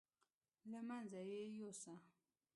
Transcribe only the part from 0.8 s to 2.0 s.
منځه یې یوسه.